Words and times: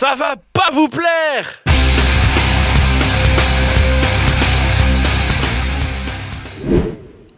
Ça 0.00 0.14
va 0.14 0.36
pas 0.52 0.70
vous 0.72 0.86
plaire 0.88 1.64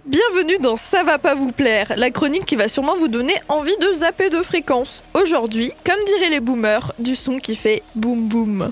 Bienvenue 0.05 0.59
dans 0.61 0.77
Ça 0.77 1.03
va 1.03 1.17
pas 1.17 1.35
vous 1.35 1.53
plaire, 1.53 1.95
la 1.97 2.11
chronique 2.11 2.45
qui 2.45 2.57
va 2.57 2.69
sûrement 2.69 2.99
vous 2.99 3.09
donner 3.09 3.33
envie 3.49 3.79
de 3.79 3.95
zapper 3.95 4.29
de 4.29 4.43
fréquence. 4.43 5.03
Aujourd'hui, 5.15 5.73
comme 5.87 6.05
diraient 6.05 6.29
les 6.29 6.41
boomers, 6.41 6.93
du 6.99 7.17
son 7.17 7.39
qui 7.39 7.57
fait 7.57 7.83
boum 7.95 8.29
boum. 8.29 8.71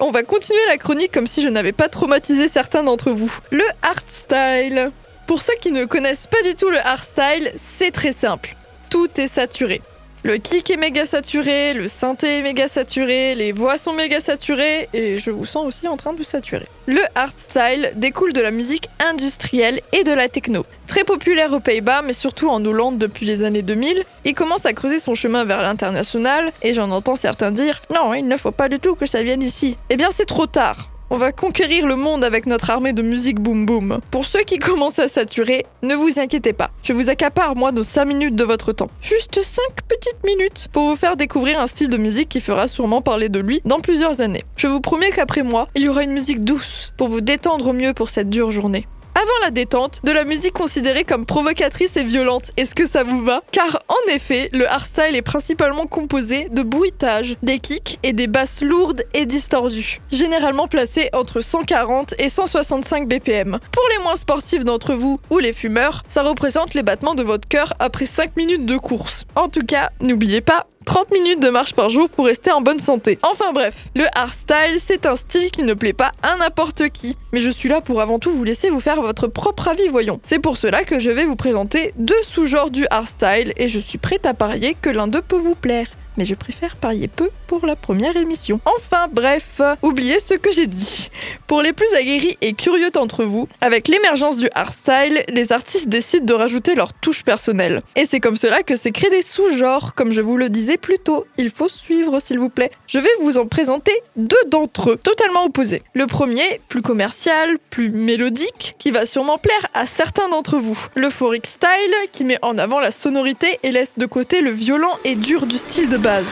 On 0.00 0.10
va 0.10 0.22
continuer 0.22 0.64
la 0.68 0.78
chronique 0.78 1.12
comme 1.12 1.26
si 1.26 1.42
je 1.42 1.48
n'avais 1.48 1.72
pas 1.72 1.88
traumatisé 1.88 2.48
certains 2.48 2.82
d'entre 2.82 3.10
vous. 3.10 3.32
Le 3.50 3.64
hardstyle. 3.82 4.90
Pour 5.26 5.40
ceux 5.40 5.54
qui 5.60 5.72
ne 5.72 5.84
connaissent 5.84 6.28
pas 6.28 6.42
du 6.42 6.54
tout 6.54 6.70
le 6.70 6.78
hardstyle, 6.78 7.52
c'est 7.56 7.90
très 7.90 8.12
simple. 8.12 8.54
Tout 8.90 9.08
est 9.16 9.28
saturé. 9.28 9.82
Le 10.26 10.38
kick 10.38 10.70
est 10.72 10.76
méga 10.76 11.06
saturé, 11.06 11.72
le 11.72 11.86
synthé 11.86 12.38
est 12.38 12.42
méga 12.42 12.66
saturé, 12.66 13.36
les 13.36 13.52
voix 13.52 13.76
sont 13.76 13.92
méga 13.92 14.18
saturées 14.18 14.88
et 14.92 15.20
je 15.20 15.30
vous 15.30 15.46
sens 15.46 15.64
aussi 15.64 15.86
en 15.86 15.96
train 15.96 16.14
de 16.14 16.24
saturer. 16.24 16.66
Le 16.86 17.02
hardstyle 17.14 17.92
découle 17.94 18.32
de 18.32 18.40
la 18.40 18.50
musique 18.50 18.88
industrielle 18.98 19.80
et 19.92 20.02
de 20.02 20.10
la 20.10 20.28
techno. 20.28 20.66
Très 20.88 21.04
populaire 21.04 21.52
aux 21.52 21.60
Pays-Bas, 21.60 22.02
mais 22.02 22.12
surtout 22.12 22.48
en 22.48 22.64
Hollande 22.64 22.98
depuis 22.98 23.24
les 23.24 23.44
années 23.44 23.62
2000, 23.62 24.02
il 24.24 24.34
commence 24.34 24.66
à 24.66 24.72
creuser 24.72 24.98
son 24.98 25.14
chemin 25.14 25.44
vers 25.44 25.62
l'international 25.62 26.50
et 26.60 26.74
j'en 26.74 26.90
entends 26.90 27.14
certains 27.14 27.52
dire 27.52 27.80
Non, 27.94 28.12
il 28.12 28.26
ne 28.26 28.36
faut 28.36 28.50
pas 28.50 28.68
du 28.68 28.80
tout 28.80 28.96
que 28.96 29.06
ça 29.06 29.22
vienne 29.22 29.44
ici. 29.44 29.78
Eh 29.90 29.96
bien, 29.96 30.08
c'est 30.10 30.26
trop 30.26 30.48
tard. 30.48 30.90
On 31.08 31.18
va 31.18 31.30
conquérir 31.30 31.86
le 31.86 31.94
monde 31.94 32.24
avec 32.24 32.46
notre 32.46 32.68
armée 32.68 32.92
de 32.92 33.00
musique 33.00 33.38
boom 33.38 33.64
boom. 33.64 34.00
Pour 34.10 34.26
ceux 34.26 34.42
qui 34.42 34.58
commencent 34.58 34.98
à 34.98 35.06
saturer, 35.06 35.64
ne 35.84 35.94
vous 35.94 36.18
inquiétez 36.18 36.52
pas. 36.52 36.72
Je 36.82 36.92
vous 36.92 37.10
accapare 37.10 37.54
moi 37.54 37.70
nos 37.70 37.84
5 37.84 38.06
minutes 38.06 38.34
de 38.34 38.42
votre 38.42 38.72
temps. 38.72 38.90
Juste 39.00 39.40
5 39.40 39.62
petites 39.86 40.24
minutes 40.24 40.66
pour 40.72 40.88
vous 40.88 40.96
faire 40.96 41.16
découvrir 41.16 41.60
un 41.60 41.68
style 41.68 41.90
de 41.90 41.96
musique 41.96 42.28
qui 42.28 42.40
fera 42.40 42.66
sûrement 42.66 43.02
parler 43.02 43.28
de 43.28 43.38
lui 43.38 43.60
dans 43.64 43.78
plusieurs 43.78 44.20
années. 44.20 44.42
Je 44.56 44.66
vous 44.66 44.80
promets 44.80 45.10
qu'après 45.10 45.44
moi, 45.44 45.68
il 45.76 45.82
y 45.82 45.88
aura 45.88 46.02
une 46.02 46.10
musique 46.10 46.44
douce 46.44 46.92
pour 46.96 47.06
vous 47.06 47.20
détendre 47.20 47.68
au 47.68 47.72
mieux 47.72 47.94
pour 47.94 48.10
cette 48.10 48.28
dure 48.28 48.50
journée 48.50 48.88
avant 49.16 49.26
la 49.42 49.50
détente, 49.50 50.00
de 50.04 50.12
la 50.12 50.24
musique 50.24 50.52
considérée 50.52 51.04
comme 51.04 51.24
provocatrice 51.24 51.96
et 51.96 52.04
violente. 52.04 52.50
Est-ce 52.58 52.74
que 52.74 52.86
ça 52.86 53.02
vous 53.02 53.24
va? 53.24 53.42
Car 53.50 53.82
en 53.88 54.12
effet, 54.12 54.50
le 54.52 54.68
hardstyle 54.68 55.16
est 55.16 55.22
principalement 55.22 55.86
composé 55.86 56.48
de 56.50 56.62
bruitages, 56.62 57.36
des 57.42 57.58
kicks 57.58 57.98
et 58.02 58.12
des 58.12 58.26
basses 58.26 58.60
lourdes 58.60 59.04
et 59.14 59.24
distordues, 59.24 60.02
généralement 60.12 60.68
placées 60.68 61.08
entre 61.14 61.40
140 61.40 62.14
et 62.18 62.28
165 62.28 63.08
BPM. 63.08 63.58
Pour 63.72 63.88
les 63.96 64.04
moins 64.04 64.16
sportifs 64.16 64.66
d'entre 64.66 64.92
vous 64.92 65.18
ou 65.30 65.38
les 65.38 65.54
fumeurs, 65.54 66.02
ça 66.08 66.22
représente 66.22 66.74
les 66.74 66.82
battements 66.82 67.14
de 67.14 67.22
votre 67.22 67.48
cœur 67.48 67.72
après 67.78 68.06
5 68.06 68.36
minutes 68.36 68.66
de 68.66 68.76
course. 68.76 69.24
En 69.34 69.48
tout 69.48 69.64
cas, 69.64 69.92
n'oubliez 70.00 70.42
pas, 70.42 70.66
30 70.86 71.10
minutes 71.10 71.40
de 71.40 71.48
marche 71.48 71.74
par 71.74 71.90
jour 71.90 72.08
pour 72.08 72.26
rester 72.26 72.52
en 72.52 72.60
bonne 72.60 72.78
santé. 72.78 73.18
Enfin 73.22 73.52
bref, 73.52 73.74
le 73.96 74.04
hardstyle, 74.14 74.78
c'est 74.82 75.04
un 75.04 75.16
style 75.16 75.50
qui 75.50 75.64
ne 75.64 75.74
plaît 75.74 75.92
pas 75.92 76.12
à 76.22 76.36
n'importe 76.36 76.88
qui. 76.90 77.16
Mais 77.32 77.40
je 77.40 77.50
suis 77.50 77.68
là 77.68 77.80
pour 77.80 78.00
avant 78.00 78.18
tout 78.18 78.30
vous 78.30 78.44
laisser 78.44 78.70
vous 78.70 78.80
faire 78.80 79.02
votre 79.02 79.26
propre 79.26 79.68
avis, 79.68 79.88
voyons. 79.88 80.20
C'est 80.22 80.38
pour 80.38 80.56
cela 80.56 80.84
que 80.84 81.00
je 81.00 81.10
vais 81.10 81.24
vous 81.24 81.36
présenter 81.36 81.92
deux 81.96 82.22
sous-genres 82.22 82.70
du 82.70 82.86
hardstyle 82.88 83.52
et 83.56 83.68
je 83.68 83.80
suis 83.80 83.98
prête 83.98 84.26
à 84.26 84.32
parier 84.32 84.76
que 84.80 84.88
l'un 84.88 85.08
d'eux 85.08 85.22
peut 85.22 85.36
vous 85.36 85.56
plaire 85.56 85.88
mais 86.16 86.24
je 86.24 86.34
préfère 86.34 86.76
parier 86.76 87.08
peu 87.08 87.30
pour 87.46 87.66
la 87.66 87.76
première 87.76 88.16
émission. 88.16 88.60
Enfin 88.64 89.08
bref, 89.10 89.60
oubliez 89.82 90.20
ce 90.20 90.34
que 90.34 90.52
j'ai 90.52 90.66
dit. 90.66 91.10
Pour 91.46 91.62
les 91.62 91.72
plus 91.72 91.92
aguerris 91.94 92.36
et 92.40 92.54
curieux 92.54 92.90
d'entre 92.90 93.24
vous, 93.24 93.48
avec 93.60 93.88
l'émergence 93.88 94.38
du 94.38 94.48
hardstyle, 94.54 95.24
les 95.28 95.52
artistes 95.52 95.88
décident 95.88 96.24
de 96.24 96.34
rajouter 96.34 96.74
leur 96.74 96.92
touche 96.92 97.22
personnelle. 97.22 97.82
Et 97.94 98.04
c'est 98.04 98.20
comme 98.20 98.36
cela 98.36 98.62
que 98.62 98.76
s'est 98.76 98.90
créé 98.90 99.10
des 99.10 99.22
sous-genres, 99.22 99.94
comme 99.94 100.12
je 100.12 100.20
vous 100.20 100.36
le 100.36 100.48
disais 100.48 100.76
plus 100.76 100.98
tôt. 100.98 101.26
Il 101.38 101.50
faut 101.50 101.68
suivre 101.68 102.20
s'il 102.20 102.38
vous 102.38 102.50
plaît. 102.50 102.70
Je 102.86 102.98
vais 102.98 103.08
vous 103.20 103.38
en 103.38 103.46
présenter 103.46 103.92
deux 104.16 104.36
d'entre 104.48 104.92
eux, 104.92 104.96
totalement 104.96 105.44
opposés. 105.44 105.82
Le 105.94 106.06
premier, 106.06 106.60
plus 106.68 106.82
commercial, 106.82 107.58
plus 107.70 107.90
mélodique, 107.90 108.74
qui 108.78 108.90
va 108.90 109.06
sûrement 109.06 109.38
plaire 109.38 109.68
à 109.74 109.86
certains 109.86 110.28
d'entre 110.28 110.58
vous. 110.58 110.78
Le 110.94 111.10
Phoric 111.10 111.46
Style, 111.46 111.68
qui 112.12 112.24
met 112.24 112.38
en 112.42 112.58
avant 112.58 112.80
la 112.80 112.90
sonorité 112.90 113.58
et 113.62 113.70
laisse 113.70 113.98
de 113.98 114.06
côté 114.06 114.40
le 114.40 114.50
violent 114.50 114.98
et 115.04 115.14
dur 115.14 115.46
du 115.46 115.58
style 115.58 115.88
de 115.88 115.96
base. 116.06 116.24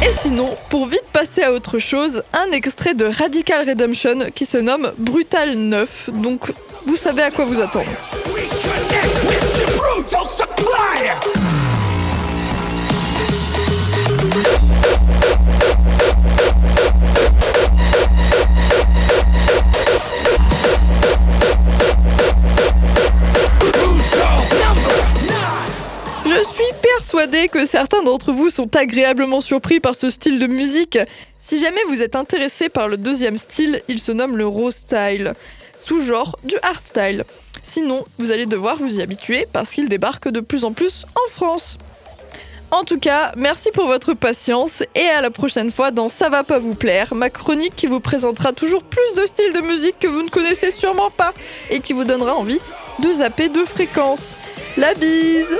Et 0.00 0.12
sinon, 0.12 0.56
pour 0.70 0.86
vite 0.86 1.02
passer 1.12 1.42
à 1.42 1.52
autre 1.52 1.78
chose, 1.78 2.22
un 2.32 2.50
extrait 2.52 2.94
de 2.94 3.04
Radical 3.04 3.68
Redemption 3.68 4.30
qui 4.34 4.46
se 4.46 4.56
nomme 4.56 4.92
Brutal 4.96 5.54
9. 5.54 6.10
Donc 6.14 6.50
vous 6.88 6.96
savez 6.96 7.22
à 7.22 7.30
quoi 7.30 7.44
vous 7.44 7.60
attendre. 7.60 7.84
Je 26.24 26.44
suis 26.44 26.64
persuadée 26.82 27.48
que 27.48 27.66
certains 27.66 28.02
d'entre 28.02 28.32
vous 28.32 28.48
sont 28.48 28.74
agréablement 28.74 29.42
surpris 29.42 29.78
par 29.78 29.94
ce 29.94 30.08
style 30.08 30.38
de 30.38 30.46
musique. 30.46 30.98
Si 31.38 31.58
jamais 31.58 31.82
vous 31.88 32.00
êtes 32.02 32.16
intéressé 32.16 32.70
par 32.70 32.88
le 32.88 32.96
deuxième 32.96 33.36
style, 33.36 33.82
il 33.88 33.98
se 33.98 34.12
nomme 34.12 34.38
le 34.38 34.46
raw 34.46 34.70
style, 34.70 35.34
sous-genre 35.78 36.38
du 36.44 36.56
hardstyle. 36.62 37.24
Sinon, 37.62 38.04
vous 38.18 38.30
allez 38.30 38.46
devoir 38.46 38.76
vous 38.76 38.96
y 38.96 39.02
habituer 39.02 39.46
parce 39.52 39.70
qu'il 39.70 39.88
débarque 39.88 40.28
de 40.28 40.40
plus 40.40 40.64
en 40.64 40.72
plus 40.72 41.04
en 41.14 41.30
France. 41.30 41.78
En 42.70 42.84
tout 42.84 42.98
cas, 42.98 43.32
merci 43.36 43.70
pour 43.72 43.86
votre 43.86 44.12
patience 44.12 44.82
et 44.94 45.06
à 45.06 45.22
la 45.22 45.30
prochaine 45.30 45.70
fois 45.70 45.90
dans 45.90 46.10
Ça 46.10 46.28
va 46.28 46.44
pas 46.44 46.58
vous 46.58 46.74
plaire, 46.74 47.14
ma 47.14 47.30
chronique 47.30 47.74
qui 47.74 47.86
vous 47.86 48.00
présentera 48.00 48.52
toujours 48.52 48.82
plus 48.82 49.14
de 49.16 49.24
styles 49.24 49.54
de 49.54 49.60
musique 49.60 49.98
que 49.98 50.06
vous 50.06 50.22
ne 50.22 50.28
connaissez 50.28 50.70
sûrement 50.70 51.10
pas 51.10 51.32
et 51.70 51.80
qui 51.80 51.94
vous 51.94 52.04
donnera 52.04 52.34
envie 52.34 52.60
de 52.98 53.12
zapper 53.12 53.48
de 53.48 53.64
fréquences. 53.64 54.34
La 54.76 54.92
bise 54.94 55.56